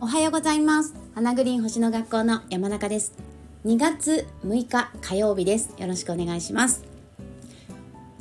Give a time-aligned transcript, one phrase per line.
[0.00, 0.92] おはようございます。
[1.14, 3.12] 花グリーン星の学校の山中です。
[3.64, 5.72] 2月6日火曜日です。
[5.78, 6.82] よろしくお願いします。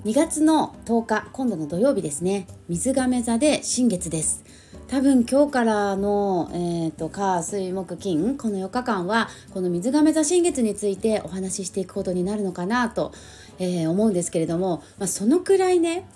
[0.05, 2.45] 2月の10日今度の土曜日ですね。
[2.67, 4.43] 水亀座で新月です。
[4.87, 13.13] 多分今日からの、えーと、火水木金この4日間はこの水亀座新月についてお話ししていくことになるのかなと、
[13.59, 16.07] えー、思うんですけれども、まあ、そのくらいね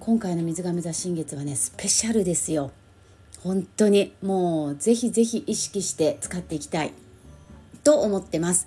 [0.00, 2.72] 今回の水亀座新月はねスペシャルですよ。
[3.42, 4.12] 本当に。
[4.22, 6.92] もうぜひぜひ意識して使っていきたい。
[7.84, 8.66] と思ってます。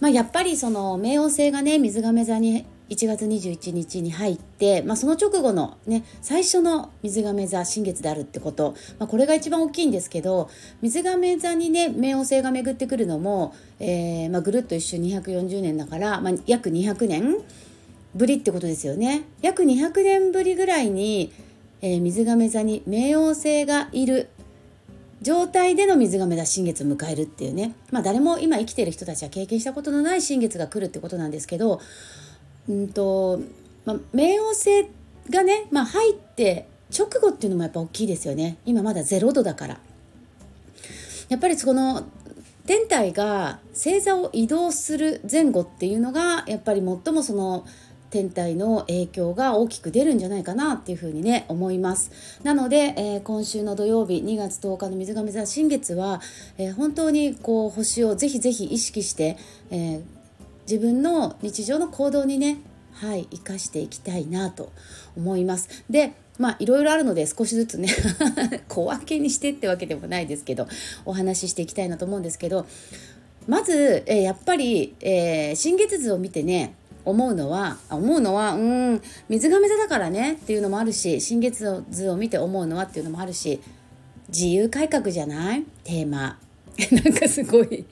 [0.00, 10.48] まあ、やっぱりその冥王星がね水亀座に1月21日に入って、まあ、その直後のね最初の水亀座新月であるってこと、まあ、これが一番大きいんですけど
[10.80, 17.36] 水亀座にね冥王星が巡ってくるのも、えーまあ、ぐるっと一周240年だから、まあ、約200年
[18.14, 19.22] ぶりってことですよね。
[19.42, 21.32] 約200年ぶりぐらいに、
[21.80, 24.28] えー、水亀座に冥王星がいる。
[25.20, 31.80] 状態での水亀座新月を迎えるっていうね、まあ、誰も今生きてる人たちは経験したことのない新月が来るってことなんですけど
[32.68, 33.40] うんと、
[33.84, 34.88] まあ、冥王星
[35.28, 38.56] がね、まあ、入って直後っていうのもやっぱ大きいですよね。
[38.64, 39.80] 今まだ0度だから。
[41.28, 42.06] やっぱりその
[42.66, 47.66] 天体が星座を移動する前後っていうのがやっぱり最もその
[48.10, 52.10] 天体の影響が大きく出るんじゃないかなっていうふうにね思います。
[52.42, 56.20] なので、えー、今週の土曜日2月10日の水亀座新月は、
[56.56, 59.36] えー、本当にこう星をぜひぜひ意識して、
[59.70, 60.02] えー、
[60.62, 62.60] 自分の日常の行動にね
[62.92, 64.72] はい生かしていきたいなと
[65.16, 65.84] 思います。
[65.90, 67.88] でまあいろいろあるので少しずつね
[68.68, 70.68] 小分けにしてってわけでもないですけど
[71.04, 72.66] お話ししていきたいなと思うんですけど
[73.48, 78.58] まず、え、やっぱり、え、新月図を見てね思うのは思うのはう
[78.94, 83.60] ん水亀座だからねっていうのもあるし新月図を見て思うのはっていうのもあるし
[84.28, 85.64] 自由改革じゃない？
[85.84, 86.38] テーマ。
[86.92, 87.84] なんかすごい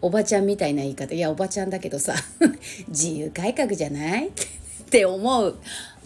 [0.00, 1.12] おばちゃんみたいな言い方。
[1.14, 2.14] いやおばちゃんだけどさ
[2.88, 4.28] 自由改革じゃない？
[4.28, 4.30] っ
[4.88, 5.56] て思う。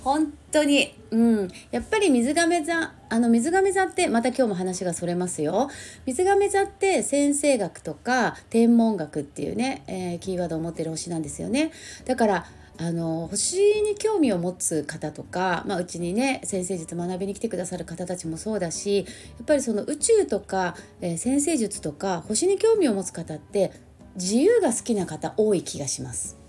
[0.02, 5.68] 本当に、うん、やっぱり水亀座あの水亀座ってまた今日も話がそれますよ。
[6.06, 11.72] 水亀座って先生学とか天文学っていうね、えー、キーワードを持ってる星なんですよね。
[12.06, 12.46] だから
[12.78, 19.02] あの星に興味を持つ方とか、まあ、うちにね先生術学びに来てくださる方たちもそうだしや
[19.42, 23.72] っぱりその宇宙とか、えー、先生術とか星に興味を持つ方って
[24.14, 26.39] 自由が好きな方多い気がします。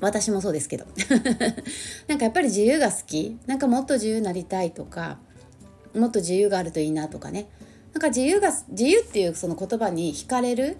[0.00, 0.86] 私もそうですけど。
[2.06, 3.38] なんかやっぱり自由が好き。
[3.46, 5.18] なんかもっと自由になりたいとか
[5.94, 7.48] もっと自由があるといいなとかね。
[7.92, 10.76] なんか自由が自由っていうその言葉に惹かれる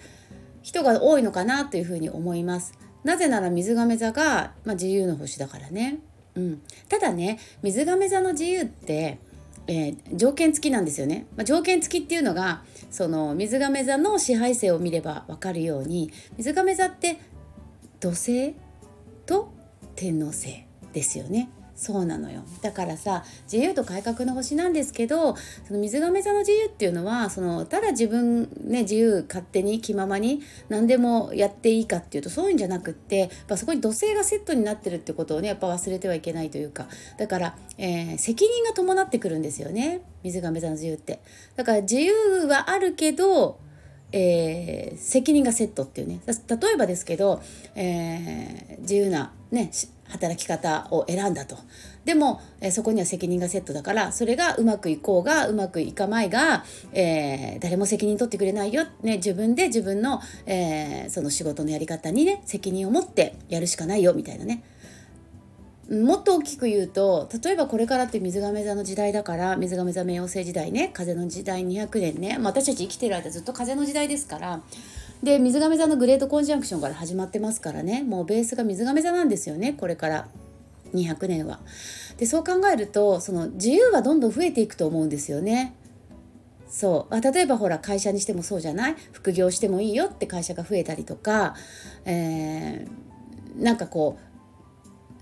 [0.62, 2.74] 人が多いのかなというふうに思います。
[3.04, 6.00] なぜなら水亀座が、まあ、自由の星だからね、
[6.34, 9.18] うん、ただね水亀座の自由って
[9.68, 17.18] えー、条件付きなんですよね、まあ、条件付きっていうのがその水亀座の支配性を見れば分かるように水亀座って
[17.98, 18.54] 土星
[19.26, 19.52] と
[19.94, 21.50] 天王星ですよね。
[21.76, 25.36] そうなのよだからさ自由と改革の星なんですけど
[25.68, 36.88] その水亀座の自由っていうのはそのただ自分ね自由勝手に気ままに何でもやっていいかっていうとそういうんじゃなくってやっぱそこに土星がセットになってるってことをねやっぱ忘れてはいけないというか
[37.18, 41.20] だから、えー、責任が伴ってくるんですよね水亀座の自由って。
[41.56, 43.60] だから自由はあるけど
[44.18, 46.20] えー、責任がセットっていうね。
[46.26, 47.42] 例えばですけど、
[47.74, 49.70] えー、自由な、ね、
[50.04, 51.58] 働き方を選んだと。
[52.06, 64.62] でも、えー、そこには責任がセットだからそれがうまくいこうがうまくいかまいが、えー、誰も責任取ってくれないよ、ね、自分で自分の,、えー、その仕事のやり方にね責任を持ってやるしかないよみたいなね。
[65.90, 74.62] もっと大きく言うと例えばこれからって水亀座の時代だから水亀座冥王星時代ね風の時代200年ね、まあ、私たち生きてる間ずっと風の時代ですから。
[75.22, 78.02] で水亀座のグレートコンジャンクションから始まってますからね。
[78.02, 80.28] もうベースが水亀座なんですよねこれから。
[80.92, 81.60] 200年は。
[82.16, 85.74] でそう考えるとその自由はどんどん増えていくと思うんですよね。
[86.68, 87.14] そう。
[87.14, 88.96] あ例えばほら会社にしてもそうじゃない？
[89.12, 91.54] 副業してもいいよって会社が増えたりとか、
[92.04, 94.35] えー、なんかこう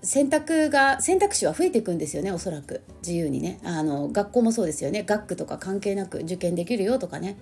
[0.05, 2.83] 選択が選択肢は増えていくんですよねおそらく。
[3.03, 3.59] 自由にね。
[3.65, 5.03] あの学校もそうですよね。
[5.03, 7.37] 学区とか関係なく受験できるよとかね。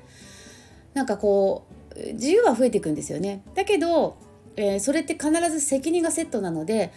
[0.94, 3.43] なんかこう自由は増えていくんですよね。
[3.55, 4.17] だけど、
[4.56, 6.93] えー、それって必ず責任がセットなので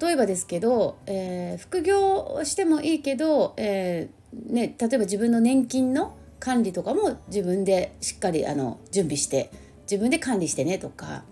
[0.00, 9.50] 例えばですけど、えー、副業してもいいけど、えー、ね、例えば自分の年金の管理とかも自分でしっかりあの準備して
[9.82, 11.24] 自分で管理してねとか、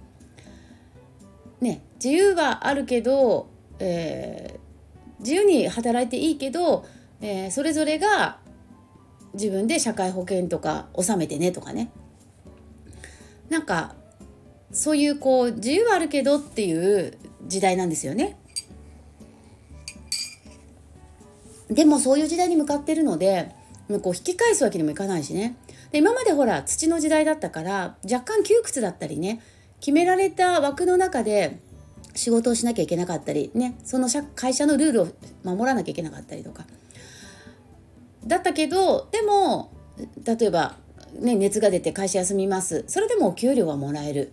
[1.60, 3.49] ね、自由はあるけど、
[3.80, 4.60] え
[5.20, 6.84] 自由に働いていいけど、
[7.20, 8.38] えー、それぞれが
[9.34, 11.90] 自分で社会保険とか納めてねとかね
[13.48, 13.94] なんか
[14.72, 18.36] そういうこう自由はあるけどっていう時代なんですよね。
[21.68, 23.52] でもそういう時代に向かってるので
[24.02, 25.56] こう引き返すわけにもいかないしね
[25.92, 29.40] で今までほら土の時代だったから若干窮屈だったりね
[29.78, 31.60] 決められた枠の中で
[32.20, 35.08] 仕事をしなきゃいけなかったりねその会社のルールを
[35.42, 36.66] 守らなきゃいけなかったりとか。
[38.26, 39.72] だったけどでも
[40.24, 40.76] 例えば、
[41.18, 42.84] ね、熱が出て会社休みます。
[42.86, 44.32] それでもお給料はもらえる。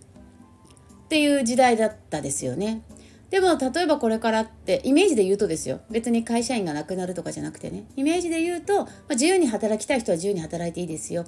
[1.06, 2.82] っていう時代だったですよね。
[3.30, 5.80] でも例えばこれからってイメージで言うとですよ。
[5.90, 7.84] 別に会社員がなくなるとかじゃなくてね。
[7.96, 11.24] イメージで言うと、まあ、自由に働きたい人は自由に働いていいですよ。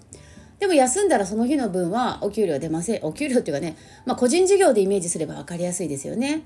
[0.61, 3.77] でも休んだらその日の分はお給料出ませんお給料っていうかね、
[4.07, 6.43] まあ、個人事業でイメージすれば分かりやすいですよね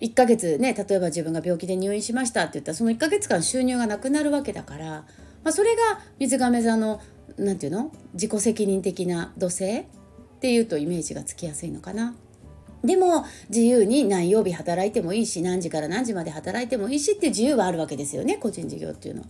[0.00, 5.04] 1ヶ月ね例えば自分が病気で入院しましたって言ったらその1ヶ月間収入がなくなるわけだから、ま
[5.44, 7.00] あ、それが水亀座の
[7.38, 7.92] 何て言うの？
[8.14, 9.84] 自己責任的な土星っ
[10.40, 12.14] ていうとイメージがつきやすいのかな。
[12.82, 19.26] でも自由に何曜日働いてもいいし何時から何時まで働いてもいいしっていう自由はあるわけですよね個人事業っていうのは。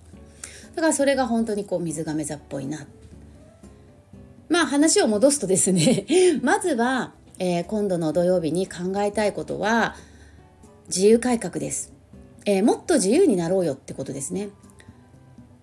[0.77, 2.87] だからそれが本当にこう水亀座っぽいな。
[4.61, 6.05] まあ話を戻すとですね
[6.45, 9.97] まずは、えー、今度の土曜日に考えたいことは
[10.89, 11.95] 自由改革です、
[12.45, 14.51] えー、もっと自由になろうよってことですね。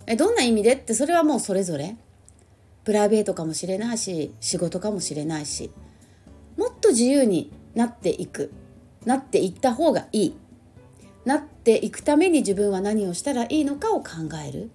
[0.07, 1.95] えどんな意味でってそれはもうそれぞれ。
[2.85, 5.69] プライベートかもしれないし仕事かもしれないし。
[6.55, 8.51] もっと自由になっていく。
[9.05, 10.35] なっていった方がいい。
[11.25, 14.09] なっていくために自分は何をしたらいいのかを考
[14.47, 14.71] える。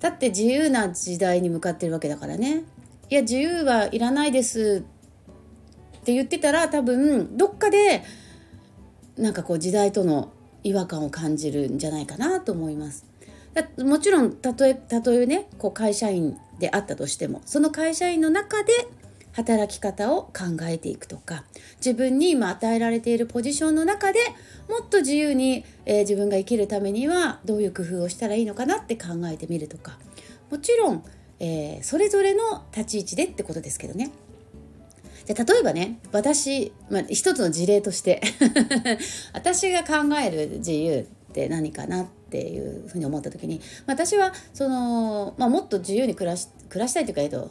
[0.00, 2.64] だって自由な時代に向かってるわけだからね
[3.10, 4.84] いや自由はいらないです
[5.98, 8.02] って言ってたら多分どっかで
[9.16, 13.04] なんかこう時代との違和感を感じるんじゃないかなと思います。
[13.78, 18.72] もちろんたとえたとえねこう会社員であったとしてもその会社員の中で
[19.38, 21.44] 働き方を考えていくとか
[21.76, 24.18] 自分に今与えられているポジションの中で
[24.68, 29.96] もっと自由に、えー、自分が生きるためにはどういう工夫をしたらいいのかなって考えてみるとか
[30.50, 31.04] もちろん、
[31.38, 34.10] えー、それぞれの立ち位置でってことですけどね。
[35.26, 38.22] で例えばね私、まあ、一つの事例として
[39.34, 41.04] 私が考える自由っ
[41.34, 47.50] て何かなっていうふうに思った時に私はその、まあ、もっと自由に暮らし暮らしたいというか、えっと、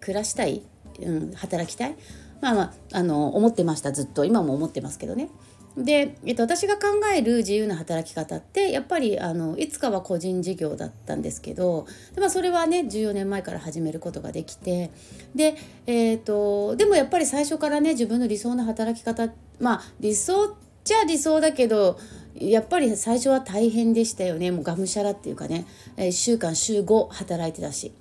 [0.00, 0.62] 暮らしたい、
[1.00, 1.96] うん、働きたい、
[2.40, 4.24] まあまあ、あの思ってましたずっと。
[4.24, 5.28] 今も思ってますけどね。
[5.76, 14.92] で、えっと、私が考える自由な働き方ってやっぱりあのいつかは個人事業だったんですけどで、まあ、それはね14年前から始めることができて
[15.34, 15.56] で,、
[15.86, 20.52] えーとでもやっぱり最初からね自分の理想の働き方まあ理想っ
[20.84, 21.98] ちゃ理想だけど
[22.36, 24.50] やっぱり最初は大変でしたよね。
[24.50, 25.66] もうがむしゃらっていうかね。
[25.96, 27.92] 1週間週5働いてたし。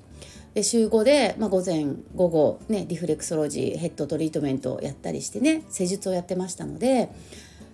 [0.53, 1.85] で週5で、まあ、午前
[2.15, 7.09] 午後、ね、リフレクソロジーヘッドトリートメントをやったりしてね施術をやってましたので、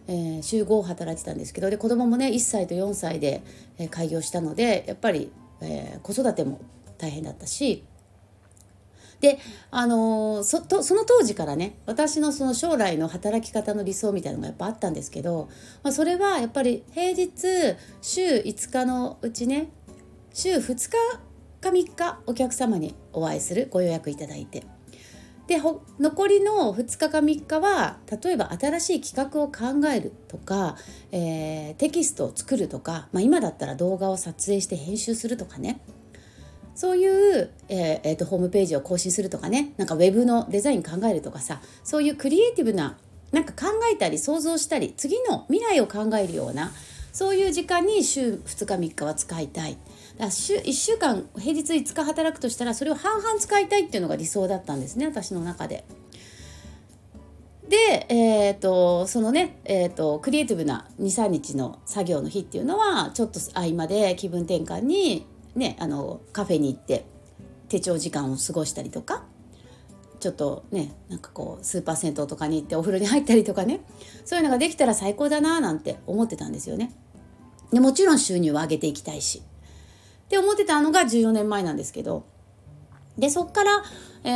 [0.07, 3.43] えー、週5働いてたんですけどで子供もね1歳と4歳で、
[3.77, 5.31] え、開業したのでやっぱり、
[5.61, 6.61] えー、子育ても
[6.97, 7.83] 大変だったし
[9.21, 9.37] で
[9.69, 15.49] あのそとその当時からね私のその将来の働き方の理想みたいなのがやっぱあったんですけど、
[15.83, 17.29] まあ、それはやっぱり平日
[18.01, 19.69] 週5日のうちね
[20.33, 20.95] 週2日
[21.59, 24.63] か3日お客様にお会いするご予約いただいて。
[25.47, 25.59] で
[25.99, 30.77] 残りの2日か3日は例えば新しい企画を考えるとか、
[31.11, 35.81] えー、テキストを作るとか、まあ、今だったら動画を撮影して編集するとかね。
[36.75, 39.73] そういう、えーえーと、ホームページを更新するとかね。
[39.77, 42.97] なんかウェブのデザイン考えるとかさそういうクリエイティブな
[43.31, 46.71] なんか考えたり想像したり次の未来を考えるような
[47.11, 49.77] そういう時間に週2日3日は使いたい。
[50.19, 55.85] だ週1週間平日5日働くとしたらそれを半々使いたいっていうのが理想だったんですね私の中で。
[57.67, 67.05] で、えーと、そのね、えーと、クリエイティブな23日の作業の日っていうのはちょっと合間で気分転換にね、あのカフェに行って
[67.67, 69.23] 手帳時間を過ごしたりとか
[70.19, 73.81] ちょっとねなんかこうスーパー銭湯とかに行ってお風呂に入ったりとかね
[74.25, 76.93] そういうのができたら最高だななんて思ってたんですよね。
[77.71, 79.43] でもちろん収入を上げていきたいし
[80.29, 82.23] って思ってたのが14年前なんですけど
[83.17, 83.83] でそっから、
[84.23, 84.29] え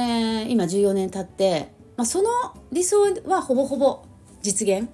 [0.45, 2.29] ー、今14年経って、まあ、その
[2.71, 4.03] 理想はほぼほぼ
[4.41, 4.89] 実現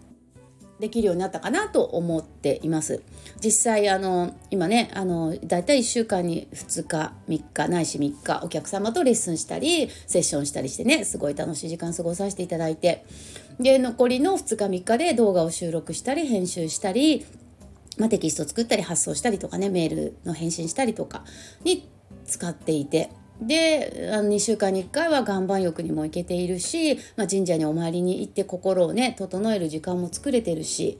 [0.81, 3.03] できるようになったかなと思っています。
[3.43, 13.05] 実際あの今ねあのだいたい1週間に2日3日ないし3日お客様とレッスンしたりセッションしたりしてねすごい楽しい時間過ごさせていただいて
[13.59, 17.25] で残りの2日3日で動画を収録したり編集したり、
[17.99, 21.23] まあ、テキスト作ったり発送したりとかねメールの返信したりとか
[21.63, 21.87] に
[22.25, 23.11] 使っていて。
[23.41, 30.99] であの2週間に1回は岩盤浴にも行けているし、まあ、神社にお参りに行って心をね整える時間も作れてるし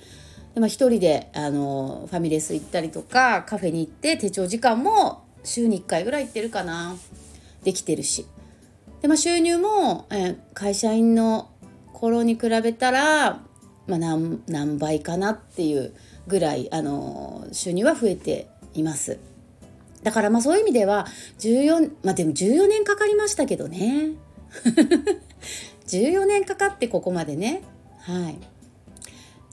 [0.53, 6.95] で、まあ、一人であのファミレス行ったりとかカフェに行って手帳時間も週に1回ぐらい行ってるかな。
[7.63, 8.25] できてるし。
[9.01, 11.49] で、まあ、収入も、え会社員の
[11.93, 13.41] 頃に比べたら、
[13.87, 15.93] まあ何、何倍かなっていう
[16.29, 19.19] ぐらいあの収入は増えています。
[20.03, 21.07] だからまあそういう意味では
[21.39, 24.11] 14まあでも14年かかりましたけどね。
[25.87, 27.63] 14年かかってここまでね。
[27.99, 28.37] はい。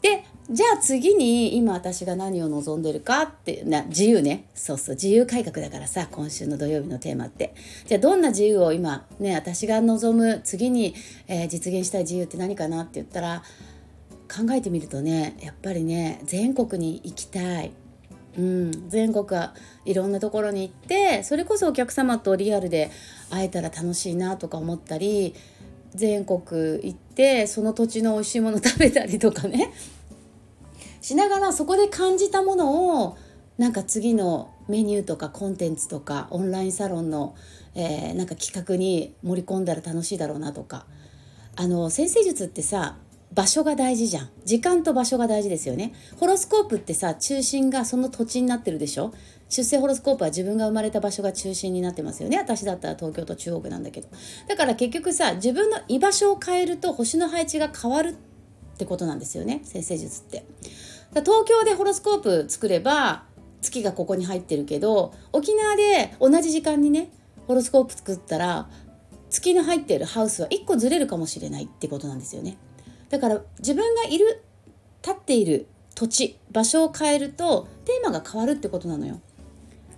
[0.03, 4.45] でじゃあ次に今私が何を望んでるかってな自由ね。
[4.55, 7.55] そうそう自由改革だからさ今週の土曜日のテーマって。
[7.87, 10.95] じゃあどんな自由を今ね私が望む次に、
[11.27, 13.43] えー、実現したい自由って何かなって言ったら
[14.29, 17.73] 考えてみるとねやっぱりね全国に行きたい、
[18.39, 19.55] うん、全国は
[19.85, 22.91] いろんなところに行ってそれこそお客様とリアルで
[23.31, 25.35] 会えたら楽しいなとか思ったり
[25.95, 26.41] 全国
[26.83, 29.73] 行ってその土地の美味しいもの食べたりとかね
[31.01, 33.17] しながらそこで感じたものを
[33.59, 37.37] なんか次のメニューとかコンテンツとかオンラインサロンの、
[37.75, 40.87] えー、なんか企画に盛り込んだら楽しいだろうなとか。
[41.59, 42.97] あの先生術ってさ
[43.35, 44.31] 場所が大事じゃん。
[44.45, 45.93] 時間と場所が大事ですよね。
[46.19, 49.13] ホロスコープってさ中心がその土地になってるでしょ？
[49.49, 52.39] 出生ホロスコープは自分が生まれた場所が中心になってますよね。
[52.39, 54.09] 私だったら東京と中国なんだけど。
[54.49, 59.61] だから結局さ自分の居場所を変えると星の配置が変わるってことなんですよね。
[59.65, 60.45] 先生術って。
[61.11, 63.25] 東京でホロスコープ作れば
[63.61, 67.11] 月がここに入ってるけど沖縄で同じ時間にね
[67.47, 68.69] ホロスコープ作ったら
[69.31, 72.59] 月の入ってるハウスは1個ずれるかもしれないってことなんですよね。
[73.09, 74.43] だから自分がいる
[75.03, 79.21] 立っている土地場所を変えるとテーマが変わるってことなのよ。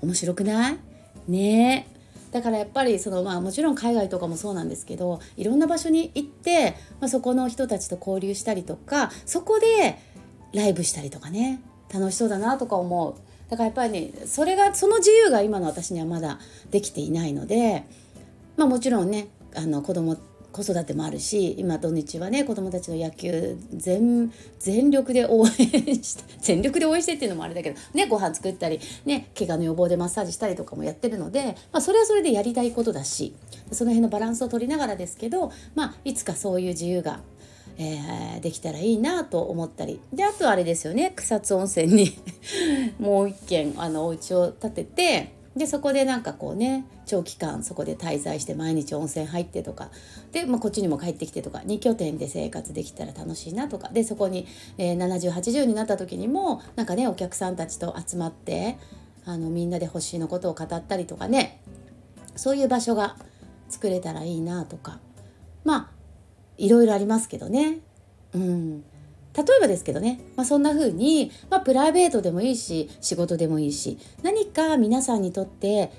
[0.00, 0.78] 面白くない？
[1.26, 1.88] ね
[2.30, 9.98] だからやっぱりそのまあもちろん海外とかもそうなんですけどいろんな場所に行って、まあ、そこの人たちと交流したりとかそこで
[10.52, 11.60] ライブしたりとかね。
[11.92, 13.14] 楽しそうだなとか思う。
[13.50, 16.38] だからやっぱりねそれがその自由が今の私にはまだ
[16.70, 17.84] できていないので
[18.58, 20.18] まあもちろんねあの子供
[20.58, 25.50] 子育てもあるし今土日はね子供たちの野球全全力で応援
[26.02, 33.34] して 全力で応援してっていうのもあれだけどねご飯作ったりね怪我の予防でマッサージしたりとかもやってるので、まあ、それはそれでやりたいことだし
[33.72, 37.20] その辺のバランスを取りながらですけど、まあ、いつかそういう自由が
[37.80, 40.00] えー、できたらいいなと思ったり。
[40.12, 42.18] であとあれですよね草津温泉に
[42.98, 49.90] もう一軒あのお家を建ててでそこでなんかこうね長期間そこで滞在して毎日温泉入ってとか
[50.32, 54.46] で、まあ、こっちにも帰ってきてとか2拠点で生活できたら楽しいなとかでそこに、
[54.78, 58.78] えー、7080になった時にもなんかねお客さんたちと集まって
[59.24, 61.60] あのみんなで星のことを語ったりとかね
[62.36, 63.16] そういう場所が
[63.68, 65.00] 作れたらいいなとか
[65.64, 65.90] まあ
[66.56, 67.78] いろいろありますけどね。
[68.34, 68.84] うん、
[69.38, 75.92] 例えばですけどね、まあ、そんな風に、まあ、プライベートでもいいし仕事でもいいし何か皆さんにとって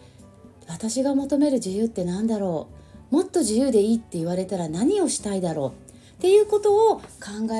[0.67, 2.67] 私が求める自由って何だろ
[3.11, 7.01] うもっと自由でいいって言われたら何をしたいだろうっていうことを考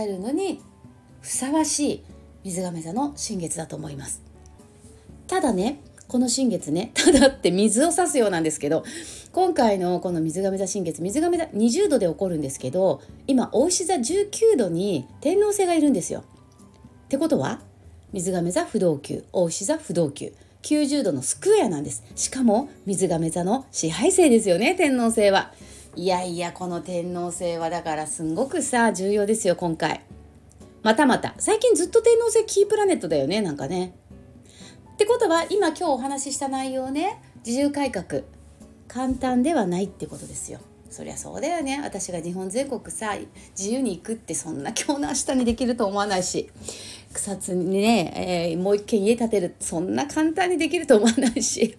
[0.04, 0.62] えるのに
[1.22, 2.04] ふさわしい
[2.44, 4.22] 水亀座の新月だと思います。
[5.28, 8.84] ただねこの新月ねただって水を差すようなんですけど
[9.32, 16.24] 今回のこの水亀座新月水亀座20度で起こるんですけど今大石座19度に天王星がいるんですよ。
[17.06, 17.62] ってことは
[18.12, 20.34] 水亀座不動級大石座不動級
[20.64, 22.04] 90度のスクエアなんです。
[22.16, 25.54] しかも水亀座の支配星ですよね天王星は。
[25.96, 30.02] いやいやこの天王星はだからすんごくさ重要ですよ今回。
[30.82, 33.94] またまた最近ずっと天王星キープラネットだよねなんかね。
[34.94, 38.24] ってことは今今日お話しした内容ね自由改革。
[38.90, 40.60] 簡単ではないってことですよ。
[40.90, 41.80] そりゃそうだよね。
[41.82, 43.16] 私が日本全国さ
[43.58, 46.50] 自由に行くってそんな今日の明日にできると思わないし。
[47.14, 51.78] 草津にね、えー、もう一軒家建てるそんな簡単にできると思わないし。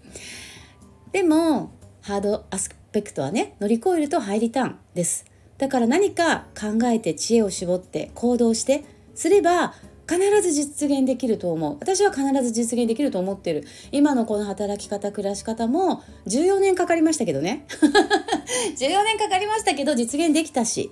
[1.12, 5.25] でもハードアスペクトはね乗り越えると入りたんです。
[5.59, 9.75] だから何か考えて知恵を絞って行動してすれば
[10.11, 11.76] 必ず実現できると思う。
[11.79, 13.64] 私は必ず実現できると思ってる。
[13.93, 17.64] 今のこの働き方暮らし方も14年かかりましたけどね。
[18.76, 20.90] 14年かかりましたけど実現できたし。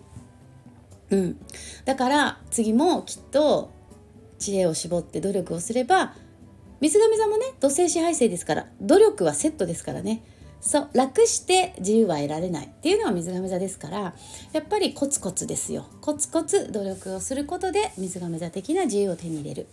[1.11, 1.37] うん。
[1.85, 3.71] だから次もきっと
[4.39, 6.15] 知恵を絞って努力をすれば
[6.81, 10.23] 水上座もね土星支配星ですから努力はセットですからね。
[10.61, 14.15] そう楽して自由は得られないっていうのは水亀座ですから
[14.53, 15.87] やっぱりコツコツですよ。
[16.01, 19.67] コツコツ努力をすることで水亀座的な自由を手に入れる。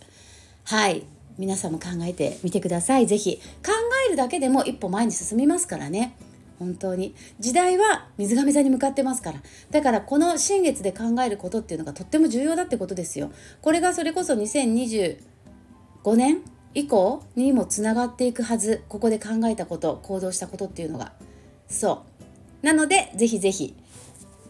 [0.64, 1.04] はい。
[1.38, 3.06] 皆さんも考えてみてください。
[3.06, 3.72] 是非考
[4.06, 6.16] えるだけでも一歩前に進みますからね。
[6.58, 7.14] 本当に。
[7.38, 9.42] 時代は水亀座に向かってますから。
[9.70, 13.30] だからこの新月で考えることっていうのがとっても重要だってことですよ。
[13.60, 15.18] これがそれこそ2025
[16.16, 16.40] 年
[16.76, 21.12] 以降にもつながっていくはずここで考えたこと行動したことっていうのが。
[21.68, 22.04] そ
[22.62, 22.66] う。
[22.66, 23.74] なのでぜひぜひ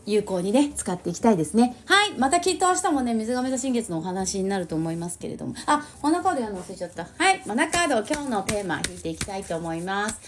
[0.06, 1.76] 有効にね使っていきたいですね。
[1.84, 5.54] はいまたきっと明日もね水亀座新月のお話になると思いますけれども。
[5.66, 7.06] あマナカードやるの忘れちゃった。
[7.16, 10.18] はいマナカード今日のテーマ引いていきたいと思います。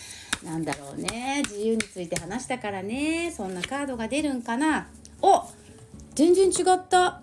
[0.44, 4.86] なんだろうね自由について話したからねそんなカードが出るんかな。
[5.20, 5.42] お
[6.14, 7.22] 全然違った。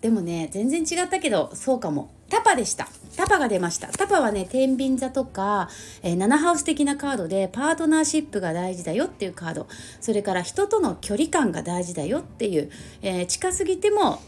[0.00, 2.10] でもね全然違ったけどそうかも。
[2.28, 2.88] タパでした。
[3.16, 3.88] タパが出ました。
[3.88, 5.68] タパはね天秤座とか、
[6.02, 9.66] えー、7ハウス的なカードでパートナーシップが大事だよっていうカード。
[10.00, 12.70] それから人との距離感が大事だよっていう、
[13.02, 14.22] えー、近すぎても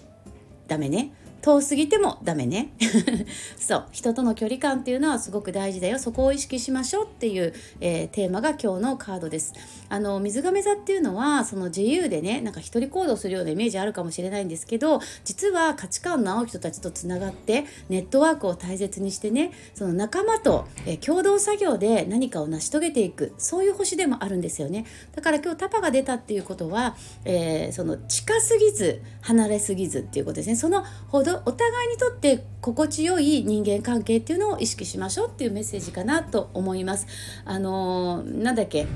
[0.66, 1.12] ダメね。
[1.42, 2.72] 遠すぎてもダメね。
[3.58, 3.84] そう。
[3.92, 5.98] 人との距離感っていうのはすごく大事だよ。
[5.98, 9.52] そこを意識しましょうっていう、えー、テーマが今日のカードです。
[9.90, 24.86] あの水亀座っていうのはその自由でねなんか一人行動するようなイメージあるかもしれないんですけど実は価値観の合う人たちとつながってネットワークを大切にしてねその仲間と、えー、共同作業で何かを成し遂げていくそういう星でもあるんですよね。
[25.14, 30.56] だから今日タパが出たっていうことは、えー、その近すぎず離れすぎずっていうことですね。
[30.56, 37.06] そのほどお互いにとって心地よい人間関係っていうのを意識しましょうっていうメッセージかなと思います。
[37.44, 38.86] あのー、なんだっけ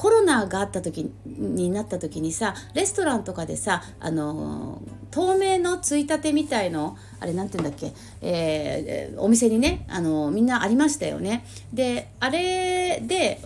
[0.00, 4.80] コロナがあった時になった時にさレストランとかでさあの
[5.10, 7.92] 透明のついたてみたいのあれなんて言うんだっけ、
[8.22, 11.44] えー、お店にねあのみんなありましたよね。
[11.74, 13.42] であれで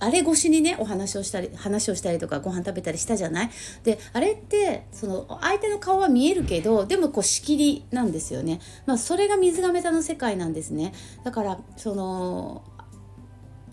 [0.00, 3.50] あれ越しにねお話をしたり話をしたりとかご飯食べたりしたじゃない？
[3.84, 10.92] であれってその相手の顔は見えるけどでもこう仕切りなんですよね、まあ、それが水亀座の世界なんですね。
[11.22, 12.64] だからその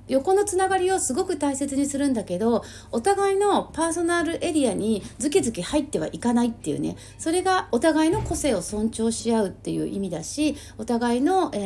[0.07, 6.97] 横のつながりをすごく大切にするんだけどお互いのパーソナルエリアにズキズキ入ってはいかないっていうね。
[7.17, 11.57] それがお互いの個性を尊重し合うっていう意味だしお互いの、え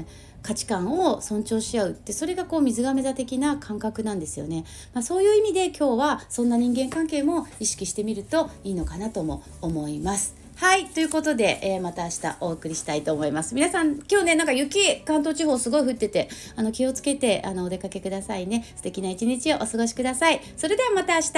[0.00, 0.04] ー
[0.46, 10.36] 価値観を尊重し合うってそれがこう水亀座的な感覚なんですよね、まあ、そういう意味で今日はそんな人間関係も意識してみるといいのかなとも思います。
[10.56, 10.86] はい。
[10.86, 13.54] ということで、えー、また明日お送りしたいと思います。
[13.54, 18.64] 皆さん、今日ね、なんか雪、関東地方すごい降ってて、あの、気をつけて、あの、お出かけくださいね。
[18.74, 20.40] 素敵な一日をお過ごしください。
[20.56, 21.32] それではまた明日。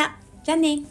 [0.45, 0.83] じゃあね。